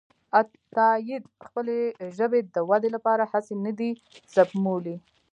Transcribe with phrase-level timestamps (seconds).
[0.37, 1.79] عطاييد خپلې
[2.17, 3.91] ژبې د ودې لپاره هڅې نه دي
[4.33, 4.95] سپمولي.